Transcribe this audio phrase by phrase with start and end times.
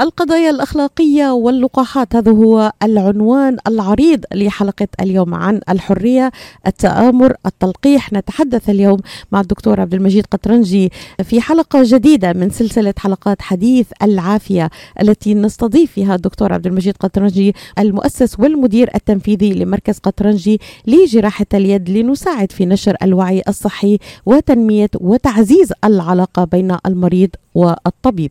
[0.00, 6.32] القضايا الأخلاقية واللقاحات هذا هو العنوان العريض لحلقة اليوم عن الحرية
[6.66, 8.12] التآمر التلقيح.
[8.12, 9.00] نتحدث اليوم
[9.32, 10.92] مع الدكتور عبد المجيد قطرنجي
[11.24, 17.54] في حلقة جديدة من سلسلة حلقات حديث العافية التي نستضيف فيها الدكتور عبد المجيد قطرنجي
[17.78, 26.44] المؤسس والمدير التنفيذي لمركز قطرنجي لجراحة اليد لنساعد في نشر الوعي الصحي وتنمية وتعزيز العلاقة
[26.44, 28.30] بين المريض والطبيب.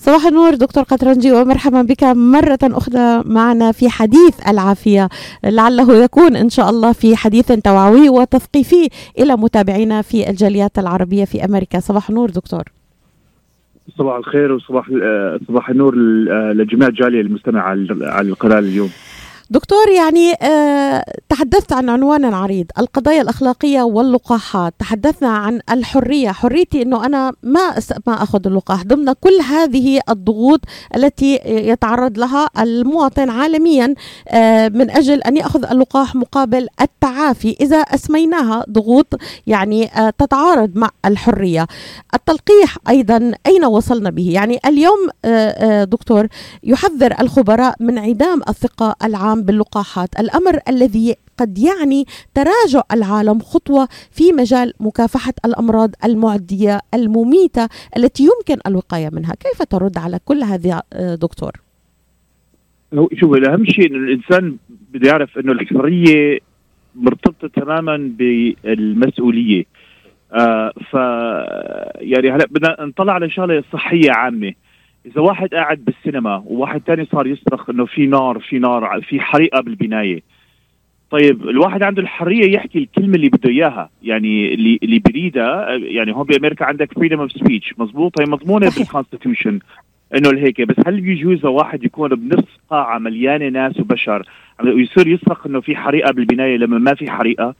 [0.00, 5.08] صباح النور دكتور قطرنجي ومرحبا بك مرة أخرى معنا في حديث العافية.
[5.44, 8.88] لعله يكون إن شاء الله في حديث توعوي وتثقيفي
[9.18, 11.80] إلى متابعينا في الجاليات العربية في أمريكا.
[11.80, 12.62] صباح النور دكتور.
[13.98, 14.90] صباح الخير وصباح
[15.48, 15.94] صباح النور
[16.52, 18.90] لجميع الجالية المستمعة على القناة اليوم.
[19.50, 24.74] دكتور يعني آه تحدثت عن عنوان عريض القضايا الأخلاقية واللقاحات.
[24.78, 27.74] تحدثنا عن الحرية حريتي أنه أنا ما
[28.06, 28.82] ما أخذ اللقاح.
[28.84, 30.60] ضمن كل هذه الضغوط
[30.96, 33.94] التي يتعرض لها المواطن عالميا
[34.28, 37.56] آه من أجل أن يأخذ اللقاح مقابل التعافي.
[37.60, 39.06] إذا أسميناها ضغوط
[39.46, 41.66] يعني آه تتعارض مع الحرية.
[42.14, 45.08] التلقيح أيضا أين وصلنا به؟ يعني اليوم
[45.84, 46.26] دكتور
[46.62, 54.32] يحذر الخبراء من عدام الثقة العامة باللقاحات الأمر الذي قد يعني تراجع العالم خطوة في
[54.32, 61.52] مجال مكافحة الأمراض المعدية المميتة التي يمكن الوقاية منها، كيف ترد على كل هذه دكتور؟
[63.20, 64.56] شوف الأهم شيء إنه الإنسان
[64.92, 66.38] بده يعرف إنه الحريه
[66.94, 69.64] مرتبطة تماما بالمسؤولية.
[70.32, 70.94] آه ف
[72.00, 74.52] يعني هلا بدنا نطلع على شغلة صحية عامة.
[75.06, 79.60] إذا واحد قاعد بالسينما وواحد تاني صار يصرخ إنه في نار في نار في حريقة
[79.60, 80.22] بالبناية.
[81.10, 83.90] طيب الواحد عنده الحرية يحكي الكلمة اللي بده إياها.
[84.02, 88.89] يعني اللي اللي بريدها يعني هون بأمريكا عندك freedom of speech مضبوط هي مضمونة بال
[88.89, 89.58] constitution
[90.16, 90.60] إنه الهيك.
[90.62, 94.28] بس هل بيجوز واحد يكون بنص قاعة مليانة ناس وبشر؟
[94.64, 97.54] ويصير يصرخ إنه في حريقة بالبناية لما ما في حريقة؟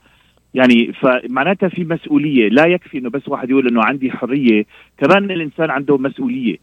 [0.53, 2.49] يعني فمعناتها في مسؤولية.
[2.49, 4.65] لا يكفي إنه بس واحد يقول إنه عندي حرية.
[4.97, 6.57] كمان الإنسان عنده مسؤولية.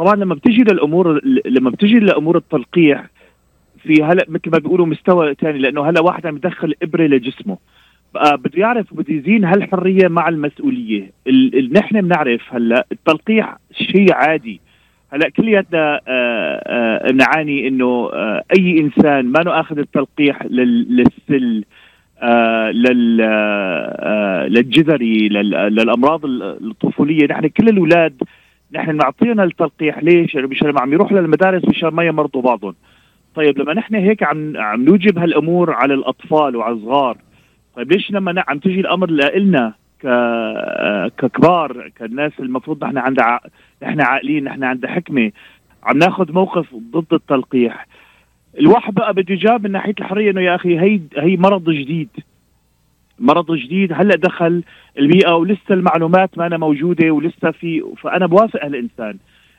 [0.00, 3.06] طبعا لما بتجي للأمور لما بتجي لامور التلقيح
[3.82, 7.58] في هلا مثل ما بيقولوا مستوى ثاني لأنه هلا واحد عم يدخل إبرة لجسمه.
[8.14, 11.10] بقى بده يعرف بده يزين هالحرية مع المسؤولية.
[11.72, 14.60] نحن بنعرف هلا التلقيح شيء عادي.
[15.12, 16.00] هلا كلياتنا
[17.12, 18.10] نعاني إنه
[18.58, 21.64] أي إنسان ما آخذ التلقيح للسل
[22.22, 27.26] آه لل آه للجذري للأمراض الطفولية.
[27.26, 28.22] نحن كل الأولاد
[28.74, 32.74] نحن معطينا التلقيح ليش؟ مشان عم يروحوا للمدارس مشان ما يمرضوا بعضهم.
[33.34, 37.16] طيب لما نحن هيك عم عم نوجب هالأمور على الأطفال وعلى الصغار
[37.76, 40.06] طيب ليش لما عم تجي الأمر لنا ك
[41.18, 43.40] ككبار كالناس المفروض نحن عندنا ع...
[43.82, 45.32] نحن عاقلين نحن عندنا حكمة
[45.82, 47.86] عم ناخذ موقف ضد التلقيح
[48.60, 52.08] الواحد بقى بده يجاب من ناحية الحرية إنه يا أخي هي هي مرض جديد
[53.20, 53.92] مرض جديد.
[53.92, 54.62] هلا دخل
[54.98, 59.16] البيئة ولسه المعلومات ما أنا موجودة ولسه في فأنا بوافق هالإنسان.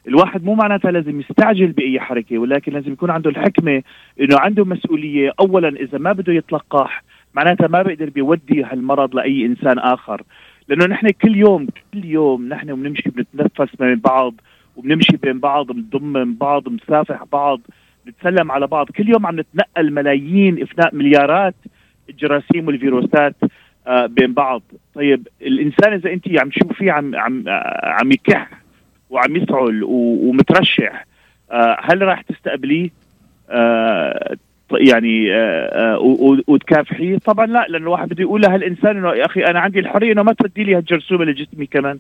[0.08, 3.84] الواحد مو معناتها لازم يستعجل بأي حركة ولكن لازم يكون عنده الحكمة
[4.22, 5.32] إنه عنده مسؤولية.
[5.40, 10.22] اولا إذا ما بده يتلقح معناتها ما بيقدر بيودي هالمرض لأي إنسان آخر.
[10.68, 14.34] لأنه نحن كل يوم كل يوم نحن بنمشي بنتنفس بين بعض
[14.76, 17.62] وبنمشي بين بعض بنضم من بعض بنسافح بعض
[18.06, 18.90] بنتسلم على بعض.
[18.90, 21.56] كل يوم عم نتنقل ملايين إفناء مليارات
[22.10, 23.36] الجراثيم والفيروسات.
[23.88, 24.62] بين بعض.
[24.96, 28.50] طيب الإنسان إذا أنت عم تشوفيه عم عم آه عم يكح
[29.10, 31.06] وعم يسعل ومترشح
[31.52, 32.90] آه هل راح تستقبليه؟
[33.50, 34.36] آه
[34.74, 36.00] يعني آه
[36.48, 40.24] وتكافحيه؟ طبعا لا لأنه الواحد بده يقول لهالانسان إنه يا أخي أنا عندي الحرية إنه
[40.24, 42.00] ما تودي لي هالجرثومة لجسمي كمان.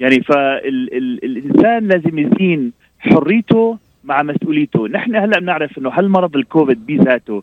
[0.00, 4.88] يعني فالانسان لازم يزين حريته مع مسؤوليته.
[4.88, 7.42] نحن هلأ بنعرف إنه هالمرض الكوفيد بذاته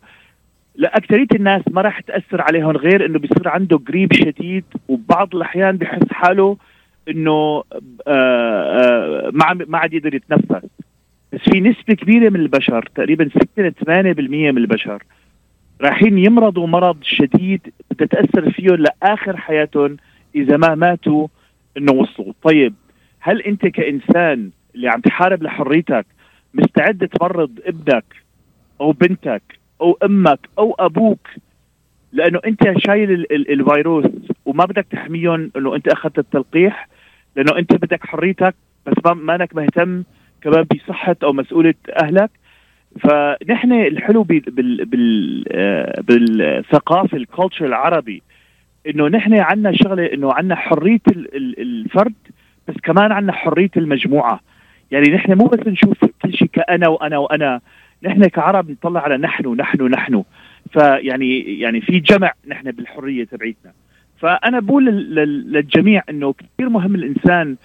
[0.78, 6.12] لأكثرية الناس ما راح تأثر عليهم غير إنه بيصير عنده قريب شديد وبعض الأحيان بحس
[6.12, 6.58] حاله
[7.10, 7.64] إنه
[8.08, 10.66] آآ آآ ما ما عاد يقدر يتنفس.
[11.34, 15.04] بس في نسبة كبيرة من البشر تقريبا 6 ل 8% من البشر
[15.82, 19.98] رايحين يمرضوا مرض شديد بتتأثر فيهم لآخر حياتهم
[20.36, 21.28] إذا ما ماتوا
[21.78, 22.34] إنه وصلوا.
[22.44, 22.74] طيب
[23.20, 26.06] هل أنت كإنسان اللي عم تحارب لحريتك
[26.54, 28.06] مستعد تمرض ابنك
[28.82, 31.28] أو بنتك أو أمك أو أبوك
[32.14, 34.06] لأنه أنت شايل الفيروس
[34.46, 36.88] وما بدك تحميهم إنه أنت أخذت التلقيح
[37.36, 38.56] لأنه أنت بدك حريتك
[38.86, 40.04] بس ما مانك مهتم
[40.42, 41.74] كمان بصحة أو مسؤوله
[42.04, 42.30] أهلك.
[43.00, 48.22] فنحن الحلو بال بال بال آه، بالثقافة الكالتشر العربي
[48.88, 51.02] إنه نحن عندنا شغلة إنه عندنا حرية
[51.36, 52.14] الفرد
[52.68, 54.40] بس كمان عندنا حرية المجموعة.
[54.92, 57.62] يعني نحن مو بس نشوف كل شيء كأنا وأنا وأنا
[58.06, 60.24] نحن كعرب نطلع على نحن نحن نحن
[60.74, 63.72] فيعني يعني في جمع نحن بالحرية تبعيتنا.
[64.20, 67.56] فأنا بقول للجميع إنه كثير مهم الإنسان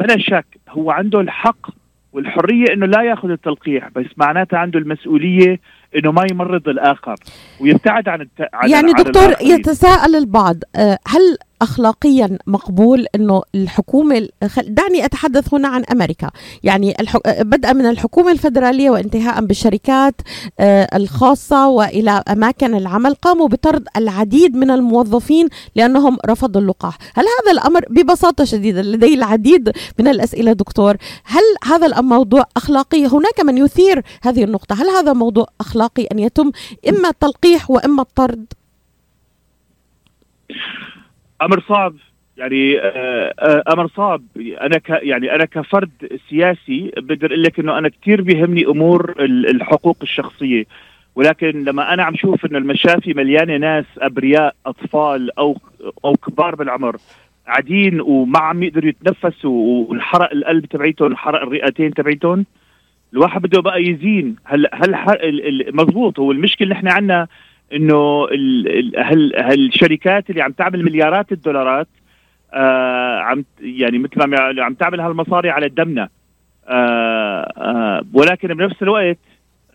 [0.00, 1.70] بلا شك هو عنده الحق
[2.12, 5.60] والحرية إنه لا يأخذ التلقيح بس معناتها عنده المسؤولية
[5.96, 7.14] إنه ما يمرض الآخر
[7.60, 8.48] ويبتعد عن, الت...
[8.54, 14.28] عن يعني دكتور يتساءل البعض آه، هل اخلاقيا مقبول إنه الحكومة
[14.62, 16.30] دعني أتحدث هنا عن أمريكا.
[16.62, 16.94] يعني
[17.40, 20.14] بدءا من الحكومة الفدرالية وانتهاء بالشركات
[20.60, 26.98] آه، الخاصة وإلى أماكن العمل قاموا بطرد العديد من الموظفين لأنهم رفضوا اللقاح.
[27.14, 33.40] هل هذا الأمر ببساطة شديدة لدي العديد من الأسئلة دكتور هل هذا الموضوع أخلاقي؟ هناك
[33.40, 34.82] من يثير هذه النقطة.
[34.82, 36.50] هل هذا موضوع أخلاقي أن يتم
[36.88, 38.46] إما التلقيح وإما الطرد؟
[41.42, 41.94] أمر صعب.
[42.36, 44.22] يعني آه، آه، أمر صعب.
[44.36, 45.90] أنا ك يعني أنا كفرد
[46.30, 50.64] سياسي بقدر أقول لك إنه أنا كثير بيهمني أمور الحقوق الشخصية.
[51.14, 55.56] ولكن لما أنا عم شوف إنه المشافي مليانة ناس أبرياء أطفال أو
[56.04, 56.96] أو كبار بالعمر
[57.46, 62.46] قاعدين وما عم يقدروا يتنفسوا والحرق القلب تبعيتهم حرق الرئتين تبعيتهم
[63.12, 64.36] الواحد بده بقى يزين.
[64.44, 64.94] هل هل
[65.74, 66.18] مضبوط.
[66.20, 67.26] هو المشكلة نحن عندنا
[67.74, 68.26] إنه
[69.38, 71.88] هالشركات اللي عم تعمل مليارات الدولارات
[72.54, 76.08] آه عم يعني مثل ما عم تعمل هالمصاري على دمنا
[76.68, 79.18] آه آه ولكن بنفس الوقت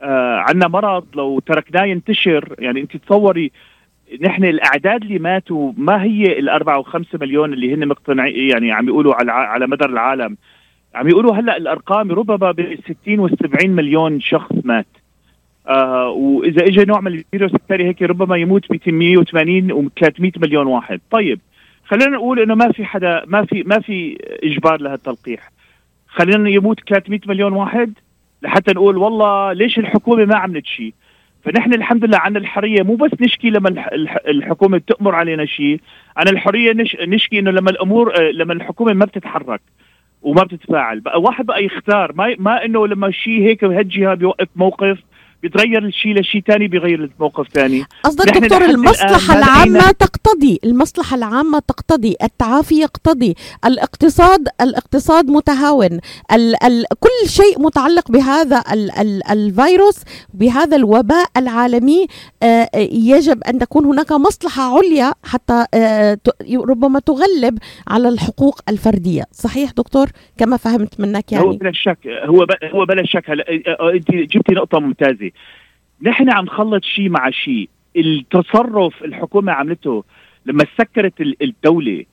[0.02, 2.56] آه عندنا مرض لو تركناه ينتشر.
[2.60, 3.52] يعني انت تصوري
[4.22, 9.16] نحن الأعداد اللي ماتوا ما هي الأربعة وخمسة مليون اللي هن مقتنعين يعني عم يقولوا
[9.16, 10.38] على على مدار العالم.
[10.96, 14.88] عم يقولوا هلأ الأرقام ربما ب 60 و 70 مليون شخص مات.
[15.70, 21.00] آه وإذا اجى نوع من الفيروس الثاني هيك ربما يموت 280 و 300 مليون واحد.
[21.12, 21.40] طيب
[21.86, 25.52] خلينا نقول إنه ما في حدا ما في ما في إجبار لهالتلقيح.
[26.08, 27.94] خلينا يموت 300 مليون واحد
[28.42, 30.94] لحتى نقول والله ليش الحكومة ما عملت شيء؟
[31.44, 33.70] فنحن الحمد لله عندنا الحرية مو بس نشكي لما
[34.28, 35.80] الحكومة بتأمر علينا شيء
[36.18, 39.62] عن الحرية نش نشكي إنه لما الأمور آه، لما الحكومة ما بتتحرك
[40.22, 41.00] وما بتتفاعل.
[41.00, 44.98] بقى واحد بقى يختار ما ما إنه لما شيء هيك بهالجهة بيوقف موقف
[45.44, 52.16] بيتغير الشيء لشيء ثاني بيغير الموقف ثاني قصدك دكتور المصلحة العامة تقتضي المصلحة العامة تقتضي
[52.24, 56.00] التعافي يقتضي الاقتصاد الاقتصاد متهاون
[56.34, 60.04] ال ال كل شيء متعلق بهذا ال ال الفيروس
[60.34, 62.08] بهذا الوباء العالمي.
[62.44, 66.18] آه يجب أن تكون هناك مصلحة عليا حتى آه
[66.54, 67.58] ربما تغلب
[67.88, 69.24] على الحقوق الفردية.
[69.32, 70.08] صحيح دكتور؟
[70.38, 71.46] كما فهمت منك يعني.
[71.46, 73.30] هو بلا شك هو هو بلا شك.
[73.30, 74.80] هلا آه، آه، انت جبتي نقطة
[76.02, 80.04] نحن عم نخلط شيء مع شيء التصرف الحكومة عملته
[80.46, 82.06] لما سكرت الدولة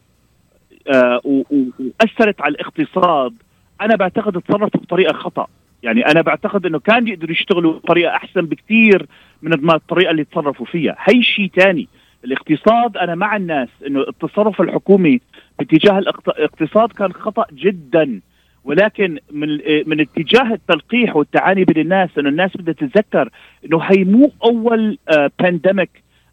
[0.95, 3.35] آه وأثرت على الاقتصاد
[3.81, 5.47] أنا بعتقد تصرفوا بطريقة خطأ.
[5.83, 9.07] يعني أنا بعتقد إنه كان يقدروا يشتغلوا بطريقة أحسن بكثير
[9.43, 10.97] من الطريقة اللي تصرفوا فيها.
[11.01, 11.89] هي شيء ثاني
[12.25, 15.21] الاقتصاد أنا مع الناس إنه التصرف الحكومي
[15.59, 18.21] باتجاه الاقتصاد كان خطأ جدا.
[18.67, 19.49] ولكن من
[19.87, 23.29] من اتجاه التلقيح والتعاون بين الناس إنه الناس بدها تتذكر
[23.65, 24.99] إنه هي مو أول
[25.39, 25.91] pandemic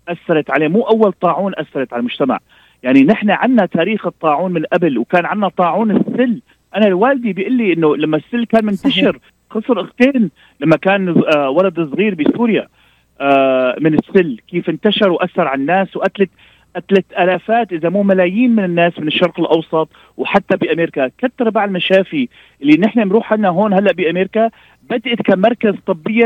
[0.10, 2.40] آه، أثرت عليه مو أول طاعون أثرت على المجتمع.
[2.84, 6.42] يعني نحن عندنا تاريخ الطاعون من قبل وكان عندنا طاعون السل.
[6.76, 11.90] أنا الوالدي بيقول لي إنه لما السل كان منتشر خسر أختين لما كان آه، ولد
[11.94, 12.68] صغير بسوريا
[13.22, 16.30] آه، من السل كيف انتشر وأثر على الناس وقتلت قتلت
[17.20, 21.12] آلافات إذا مو ملايين من الناس من الشرق الأوسط وحتى بأمريكا.
[21.18, 22.30] كثر بعض المشافي
[22.62, 24.50] اللي نحن بنروح لنا هون هلأ بأمريكا
[24.90, 26.26] بدأت كمركز طبية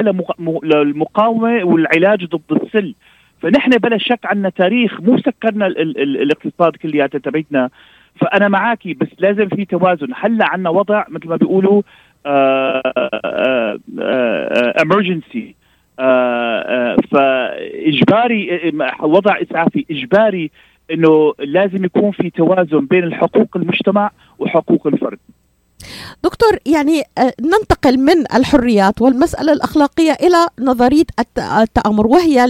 [0.64, 2.96] للمقاومة والعلاج ضد السل.
[3.42, 7.70] فنحن بلا شك عندنا تاريخ مو سكرنا ال ال ال الاقتصاد كلياته تبعتنا.
[8.22, 10.08] فأنا معاكي بس لازم في توازن.
[10.16, 11.82] هلأ عندنا وضع مثل ما بيقولوا
[14.82, 15.67] امرجنسي آه، آه،
[17.12, 20.52] فإجباري آه، وضع إسعافي إجباري
[20.92, 25.20] إنه لازم يكون في توازن بين الحقوق المجتمع وحقوق الفرد.
[26.24, 31.06] دكتور يعني آه، ننتقل من الحريات والمسألة الأخلاقية إلى نظرية
[31.40, 32.46] التآمر وهي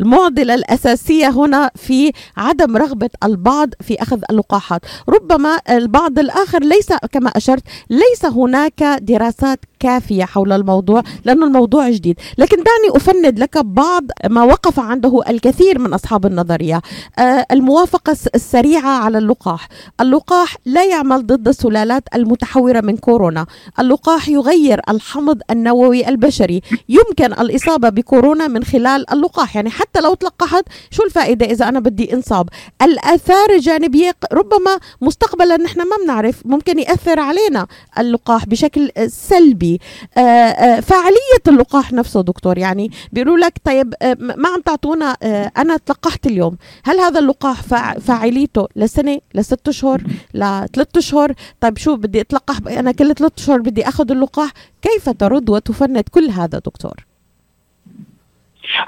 [0.00, 4.80] المعضلة الأساسية هنا في عدم رغبة البعض في أخذ اللقاحات.
[5.08, 12.20] ربما البعض الآخر ليس كما أشرت ليس هناك دراسات كافية حول الموضوع لأن الموضوع جديد.
[12.38, 16.82] لكن دعني أفند لك بعض ما وقف عنده الكثير من أصحاب النظرية.
[17.18, 19.68] آه، الموافقة السريعة على اللقاح.
[20.00, 23.46] اللقاح لا يعمل ضد السلالات المتحورة من كورونا.
[23.80, 26.60] اللقاح يغير الحمض النووي البشري.
[26.88, 29.56] يمكن الإصابة بكورونا من خلال اللقاح.
[29.56, 32.48] يعني حتى لو تلقحت شو الفائدة إذا أنا بدي إنصاب؟
[32.82, 37.66] الآثار الجانبية ربما مستقبلا نحن ما بنعرف ممكن يأثر علينا
[37.98, 39.75] اللقاح بشكل سلبي.
[40.16, 42.58] آه، آآ فعالية اللقاح نفسه دكتور.
[42.58, 46.56] يعني بيقولوا لك طيب آه، ما عم تعطونا آه، أنا تلقحت اليوم.
[46.84, 47.62] هل هذا اللقاح
[47.98, 50.02] فاعليته لسنة لست أشهر
[50.34, 54.52] لثلاث أشهر طيب شو بدي أتلقح؟ أنا كل ثلاث أشهر بدي أخذ اللقاح.
[54.82, 57.06] كيف ترد وتفند كل هذا دكتور؟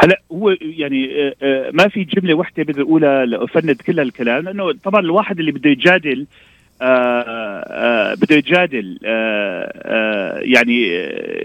[0.00, 1.08] هلا هو يعني
[1.72, 6.20] ما في جملة واحدة بدي اقولها لأفند كل هالكلام لأنه طبعا الواحد اللي بده يجادل
[6.20, 6.46] آه آه
[8.14, 10.86] بده يجادل آه آه يعني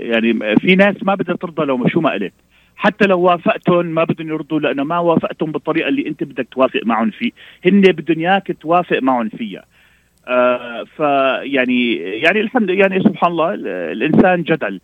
[0.10, 2.34] يعني في ناس ما بدها ترضى لو شو ما قلت.
[2.76, 7.10] حتى لو وافقتهم ما بدهم يرضوا لأنه ما وافقتهم بالطريقة اللي أنت بدك توافق معهم
[7.10, 7.32] فيه.
[7.66, 9.66] هن بدهم إياك توافق معهم فيها.
[10.28, 13.54] آه فيعني يعني الحمد يعني سبحان الله
[13.92, 14.80] الإنسان جدل.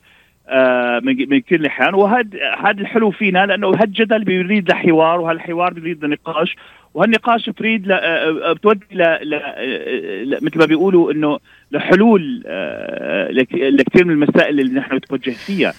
[0.50, 2.30] آه من كل الاحيان وهذا
[2.60, 6.56] هذا الحلو فينا لأنه هالجدل بيريد لحوار وهالحوار بيريد لنقاش
[6.94, 7.92] وهالنقاش بريد ل...
[7.92, 9.04] آه، بتودي ل...
[9.04, 10.38] ل...
[10.42, 11.40] مثل ما بيقولوا إنه
[11.72, 15.74] لحلول آه، لكثير من المسائل اللي نحن نتوجه فيها.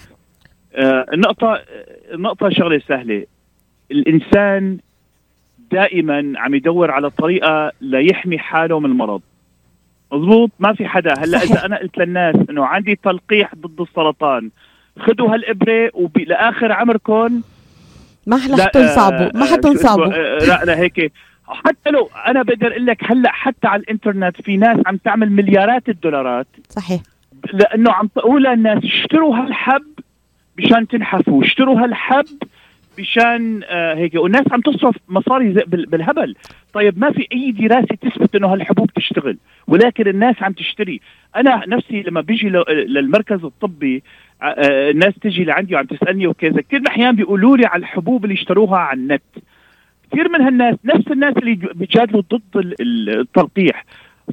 [0.75, 1.61] آه، النقطة
[2.13, 3.25] النقطة شغلة سهلة.
[3.91, 4.77] الإنسان
[5.71, 9.21] دائما عم يدور على طريقة ليحمي حاله من المرض
[10.11, 11.13] مضبوط؟ ما في حدا.
[11.19, 14.49] هلا إذا أنا قلت للناس إنه عندي تلقيح ضد السرطان
[14.99, 17.41] خذوا هالإبرة ولاخر عمركم
[18.27, 19.39] ما رح تنصابوا.
[19.39, 21.11] ما حتنصابوا لا لا هيك.
[21.47, 25.89] حتى لو أنا بقدر أقول لك هلأ حتى على الإنترنت في ناس عم تعمل مليارات
[25.89, 26.47] الدولارات.
[26.69, 27.01] صحيح.
[27.53, 29.85] لأنه عم تقول للناس اشتروا هالحب
[30.57, 32.25] مشان تنحفوا اشتروا هالحب
[32.99, 36.35] مشان آه هيك والناس عم تصرف مصاري بالهبل.
[36.73, 41.01] طيب ما في أي دراسة تثبت إنه هالحبوب تشتغل ولكن الناس عم تشتري.
[41.35, 44.03] أنا نفسي لما بيجي للمركز الطبي
[44.41, 48.35] آه, آه، الناس تجي لعندي وعم تسألني وكذا كثير أحيان بيقولوا لي على الحبوب اللي
[48.35, 49.23] اشتروها على النت.
[50.11, 53.85] كثير من هالناس نفس الناس اللي بيجادلوا ضد التلقيح.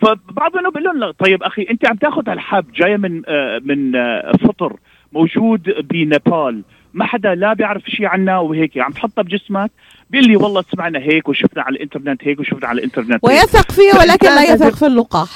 [0.03, 3.23] فبعضهم بيقول لهم طيب أخي أنت عم تاخذ هالحب جاية من
[3.63, 3.93] من
[4.33, 4.77] فطر
[5.13, 6.63] موجود بنيبال.
[6.95, 8.79] ما حدا لا بيعرف شيء عنا وهيك.
[8.79, 9.71] عم تحطها بجسمك.
[10.11, 14.29] بيقول لي والله سمعنا هيك وشفنا على الإنترنت هيك وشفنا على الإنترنت ويثق فيه ولكن
[14.29, 15.29] لا يثق في اللقاح.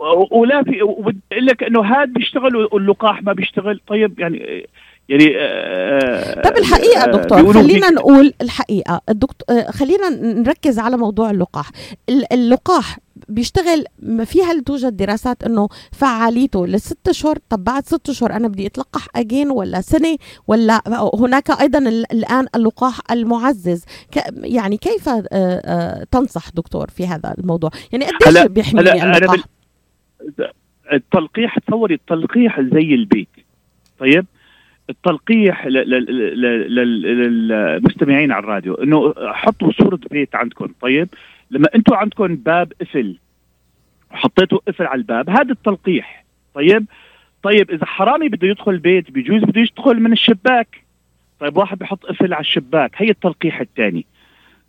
[0.32, 3.80] ولا في بقول لك إنه هذا بيشتغل واللقاح ما بيشتغل.
[3.88, 4.66] طيب يعني
[5.08, 9.00] يعني آه طب الحقيقة آه، دكتور خلينا نقول الحقيقة.
[9.08, 11.70] الدكتور آه، خلينا نركز على موضوع اللقاح.
[12.32, 12.98] اللقاح
[13.30, 13.84] بيشتغل
[14.24, 19.06] في هل توجد دراسات إنه فعاليته لست اشهر طب بعد ست اشهر أنا بدي أتلقح
[19.16, 20.82] اجين ولا سنة ولا
[21.14, 21.78] هناك أيضا
[22.12, 23.84] الآن اللقاح المعزز.
[24.36, 29.44] يعني كيف آه، تنصح دكتور في هذا الموضوع؟ يعني قديش بيحميني اللقاح؟
[30.92, 33.28] التلقيح تصوري التلقيح زي البيت.
[33.98, 34.26] طيب؟
[34.90, 35.66] التلقيح
[36.68, 40.72] للمستمعين على الراديو إنه حطوا صورة بيت عندكم.
[40.80, 41.08] طيب؟
[41.50, 43.16] لما أنتم عندكم باب قفل
[44.12, 46.24] وحطيتوا قفل على الباب هذا التلقيح.
[46.54, 46.86] طيب؟
[47.42, 50.82] طيب إذا حرامي بده يدخل البيت بيجوز بده يدخل من الشباك.
[51.40, 54.06] طيب واحد بحط قفل على الشباك هي التلقيح الثاني.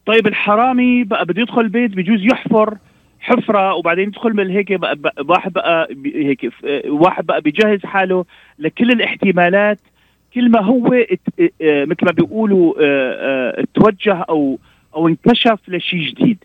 [0.06, 2.78] طيب الحرامي بقى بده يدخل البيت بيجوز يحفر
[3.20, 6.54] حفرة وبعدين يدخل من هيك بقى, بقى واحد بقى هيك
[6.86, 8.26] واحد بقى بيجهز حاله
[8.60, 9.80] لكل الاحتمالات.
[10.34, 11.06] كل ما هو
[11.62, 12.74] مثل ما بيقولوا
[13.74, 14.60] توجه أو
[14.96, 16.44] أو انكشف لشيء جديد.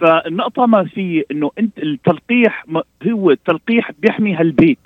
[0.00, 2.64] فالنقطة ما في إنه أنت التلقيح
[3.06, 4.78] هو التلقيح بيحمي هالبيت.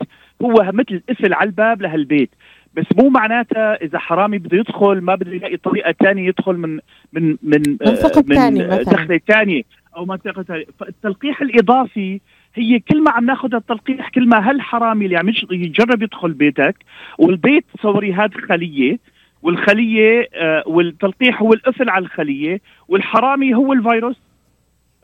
[0.43, 2.31] هو مثل قفل على الباب لهالبيت.
[2.75, 6.79] بس مو معناتها إذا حرامي بده يدخل ما بده يلاقي طريقة ثانية يدخل من
[7.13, 9.63] من من من, من دخلة ثانية
[9.97, 12.21] أو منطقة ثانية فالتلقيح الإضافي
[12.55, 16.77] هي كل ما عم ناخذ التلقيح كل ما هالحرامي اللي عم يجرب يدخل بيتك
[17.19, 18.99] والبيت تصوري هذه خليه
[19.43, 24.17] والخلية آه والتلقيح هو القفل على الخلية والحرامي هو الفيروس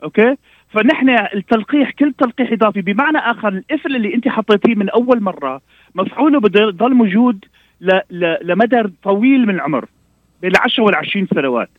[0.03, 0.35] أوكي؟
[0.69, 5.61] فنحن التلقيح كل تلقيح إضافي بمعنى آخر القفل اللي أنت حطيتيه من أول مرة
[5.95, 7.45] مفعوله بده يضل موجود
[7.81, 7.99] ل...
[8.11, 8.37] ل...
[8.41, 9.85] لمدى طويل من العمر
[10.41, 11.69] بين 10 وال 20 سنوات.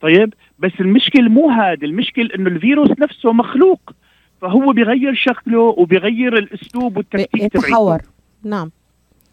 [0.00, 3.92] طيب؟ بس المشكل مو هذا المشكل إنه الفيروس نفسه مخلوق
[4.40, 7.98] فهو بيغير شكله وبيغير الأسلوب والتكتيك يتحور
[8.44, 8.70] نعم.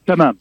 [0.06, 0.38] تمام.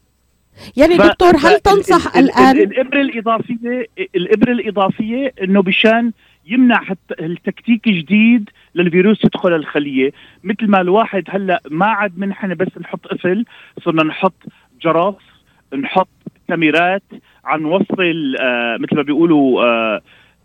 [0.76, 3.87] يعني دكتور هل تنصح ال الآن؟ الإبرة الإضافية
[4.17, 6.12] الإبرة الإضافية إنه بشان
[6.46, 6.82] يمنع
[7.20, 10.12] التكتيك جديد للفيروس يدخل الخلية.
[10.44, 13.44] مثل ما الواحد هلأ ما عاد منحن بس نحط قفل
[13.84, 14.44] صرنا نحط
[14.82, 15.14] جرس
[15.75, 16.08] نحط
[16.49, 17.02] كاميرات
[17.44, 20.00] عن وصل آه مثل ما بيقولوا آه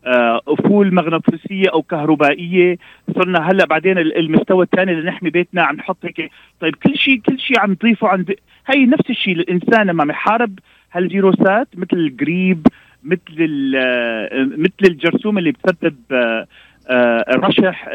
[0.06, 2.78] آه مغناطيسية أو كهربائية.
[3.16, 6.32] صرنا هلأ بعدين المستوى الثاني اللي نحمي بيتنا عم نحط هيك.
[6.60, 8.36] طيب كل شيء كل شيء عم نضيفه عند
[8.68, 10.60] هي نفس الشيء الإنسان لما يحارب
[10.92, 12.68] هالفيروسات مثل الجريب
[13.08, 16.48] مثل آه، مثل الجرثومة اللي بتسبب آه،
[16.90, 17.88] آه، الرشح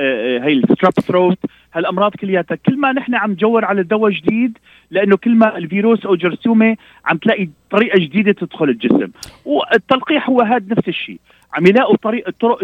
[0.43, 1.39] هي الستراب ثروت
[1.75, 2.55] هالأمراض كلياتها.
[2.55, 4.59] كل ما نحن عم نجور على دواء جديد
[4.91, 9.11] لأنه كل ما الفيروس أو جرثومة عم تلاقي طريقة جديدة تدخل الجسم.
[9.45, 11.19] والتلقيح هو هذا نفس الشيء.
[11.55, 12.59] عم يلاقوا طريق طرق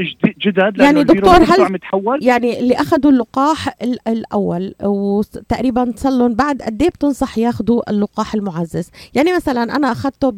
[0.47, 3.75] جدد يعني دكتور هل عم يتحول يعني اللي أخذوا اللقاح
[4.09, 10.33] الأول وتقريبا صار لهم بعد قد إيه بتنصح ياخذوا اللقاح المعزز؟ يعني مثلا أنا أخذته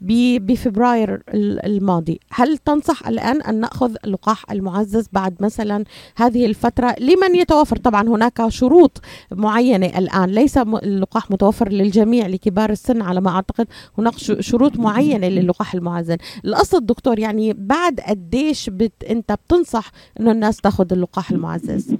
[0.00, 1.22] بفبراير
[1.64, 5.84] الماضي هل تنصح الآن أن نأخذ اللقاح المعزز بعد مثلا
[6.16, 9.00] هذه الفترة؟ لمن يتوفر؟ طبعا هناك شروط
[9.32, 13.66] معينة الآن ليس اللقاح متوفر للجميع لكبار السن على ما أعتقد
[13.98, 16.16] هناك شروط معينة للقاح المعزز.
[16.44, 17.75] القصد دكتور يعني بعد
[18.08, 19.90] قديش بت انت بتنصح
[20.20, 21.96] انه الناس تاخذ اللقاح المعزز؟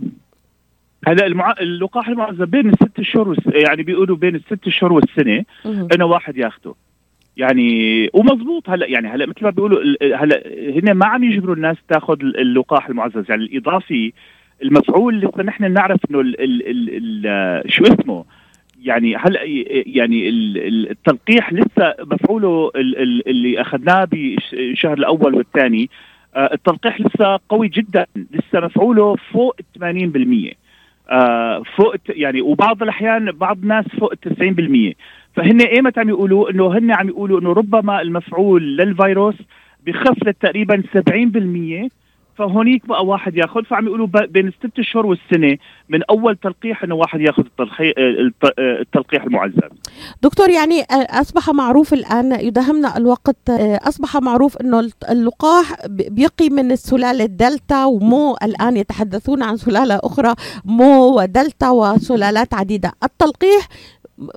[1.06, 1.54] هلا المع...
[1.61, 3.47] اللقاح المعزز بين الست شهور والس...
[3.47, 6.75] يعني بيقولوا بين الست شهور والسنة إنه واحد ياخده.
[7.37, 9.83] يعني ومضبوط هلا يعني هلا مثل ما بيقولوا
[10.16, 10.42] هلا
[10.76, 13.25] هن ما عم يجبروا الناس تاخذ اللقاح المعزز.
[13.28, 14.12] يعني الإضافي
[14.62, 18.25] المفعول لسه نحن نعرف إنه ال ال ال ال شو اسمه؟
[18.83, 19.40] يعني هلا
[19.87, 20.28] يعني
[20.90, 22.71] التلقيح لسه مفعوله
[23.26, 25.90] اللي أخذناه بالشهر الأول والثاني.
[26.37, 30.56] آه، التلقيح لسه قوي جدا لسه مفعوله فوق 80%
[31.11, 34.95] آه فوق يعني وبعض الأحيان بعض الناس فوق 90%
[35.37, 39.35] فهن ايمت عم يقولوا؟ إنه هن عم يقولوا إنه ربما المفعول للفيروس
[39.87, 41.88] بخف لتقريبا 70%
[42.38, 45.56] فهونيك بقى واحد ياخذ فعم يقولوا بين الست اشهر والسنة
[45.89, 47.43] من أول تلقيح إنه واحد ياخذ
[48.58, 49.61] التلقيح المعزز.
[50.23, 53.50] دكتور يعني أصبح معروف الآن يدهمنا الوقت
[53.89, 60.34] أصبح معروف إنه اللقاح بيقي من السلالة دلتا ومو الآن يتحدثون عن سلالة أخرى
[60.65, 63.69] مو ودلتا وسلالات عديدة، التلقيح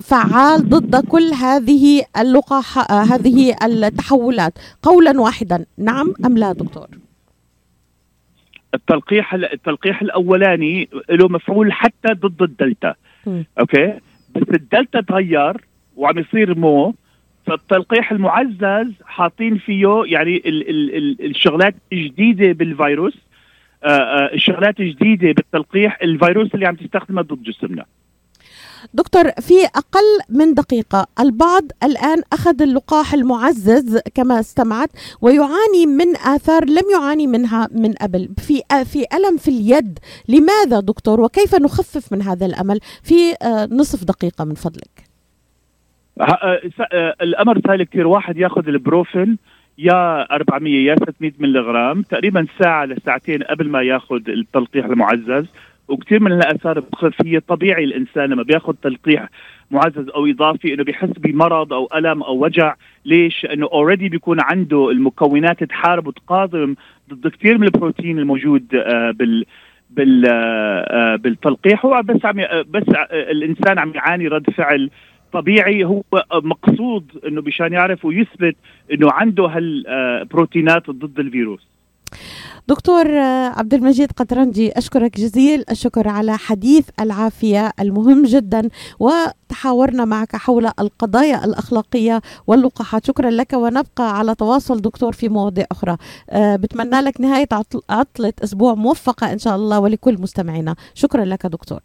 [0.01, 6.87] فعال ضد كل هذه اللقاح هذه التحولات قولا واحدا نعم أم لا دكتور؟
[8.73, 12.95] التلقيح التلقيح الأولاني له مفعول حتى ضد الدلتا.
[13.27, 13.41] م.
[13.59, 13.93] أوكي؟
[14.35, 15.57] بس الدلتا تغير
[15.95, 16.95] وعم يصير مو.
[17.45, 23.17] فالتلقيح المعزز حاطين فيه يعني ال ال ال الشغلات الجديده بالفيروس.
[23.83, 27.85] آآ آه، آآ آه، الشغلات الجديده بالتلقيح الفيروس اللي عم تستخدمها ضد جسمنا.
[28.93, 31.07] دكتور في أقل من دقيقة.
[31.19, 34.89] البعض الآن أخذ اللقاح المعزز كما استمعت
[35.21, 38.29] ويعاني من آثار لم يعاني منها من قبل.
[38.37, 39.99] في في ألم في اليد.
[40.27, 45.09] لماذا دكتور؟ وكيف نخفف من هذا الأمل؟ في آه، نصف دقيقة من فضلك.
[46.21, 46.59] آه،
[46.93, 48.07] آه، الأمر سهل كثير.
[48.07, 49.37] واحد ياخذ البروفين
[49.77, 55.45] يا 400 يا 600 ملغ تقريبا ساعة لساعتين قبل ما ياخذ التلقيح المعزز.
[55.89, 56.83] وكثير من الآثار
[57.25, 59.29] هي طبيعي الإنسان لما بياخذ تلقيح
[59.71, 62.75] معزز أو إضافي إنه بيحس بمرض أو ألم أو وجع.
[63.05, 66.75] ليش؟ انه اوريدي بيكون عنده المكونات تحارب وتقاوم
[67.13, 69.45] ضد كثير من البروتين الموجود آه بال
[69.89, 71.85] بال آه بالتلقيح.
[71.85, 72.37] هو بس عم
[72.69, 74.89] بس الإنسان عم يعاني رد فعل
[75.33, 75.83] طبيعي.
[75.83, 78.55] هو مقصود إنه مشان يعرف ويثبت
[78.93, 81.78] إنه عنده هالبروتينات ضد الفيروس.
[82.67, 83.17] دكتور
[83.57, 91.45] عبد المجيد قطرنجي أشكرك جزيل الشكر على حديث العافية المهم جدا وتحاورنا معك حول القضايا
[91.45, 95.97] الأخلاقية واللقاحات شكرا لك ونبقى على تواصل دكتور في مواضيع أخرى.
[96.29, 97.47] أه بتمنى لك نهاية
[97.89, 100.75] عطلة أسبوع موفقة إن شاء الله ولكل مستمعينا.
[100.93, 101.79] شكرا لك دكتور.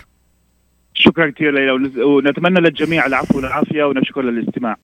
[0.95, 1.73] شكرا كثير ليلى
[2.05, 4.73] ونتمنى للجميع العفو والعافية ونشكر للاستماع.